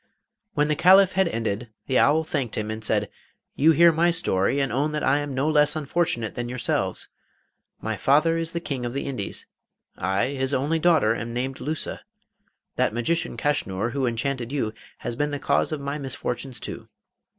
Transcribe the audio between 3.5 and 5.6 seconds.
'You hear my story, and own that I am no